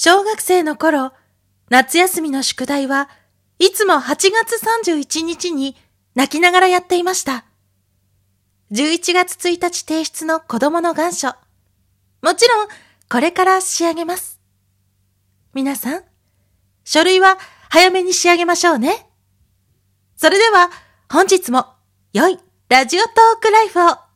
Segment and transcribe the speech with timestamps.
[0.00, 1.10] 小学生の頃、
[1.70, 3.10] 夏休みの宿題は
[3.58, 4.54] いつも8月
[4.86, 5.74] 31日に
[6.14, 7.44] 泣きながらやっていました。
[8.70, 11.34] 11月1日提出の子供の願書。
[12.22, 12.68] もちろん、
[13.10, 14.38] これから仕上げます。
[15.52, 16.04] 皆さん、
[16.84, 17.36] 書類は
[17.68, 19.08] 早めに仕上げましょうね。
[20.14, 20.70] それでは、
[21.10, 21.66] 本日も
[22.12, 22.38] 良い
[22.68, 24.07] ラジオトークライフを